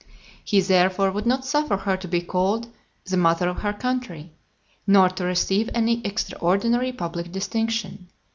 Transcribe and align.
He, 0.43 0.59
therefore, 0.61 1.11
would 1.11 1.27
not 1.27 1.45
suffer 1.45 1.77
her 1.77 1.95
to 1.95 2.07
be 2.07 2.21
called 2.21 2.67
"the 3.05 3.17
Mother 3.17 3.47
of 3.47 3.59
her 3.59 3.71
Country," 3.71 4.31
nor 4.87 5.09
to 5.09 5.23
receive 5.23 5.69
any 5.75 6.03
extraordinary 6.03 6.91
public 6.91 7.31
distinction. 7.31 8.07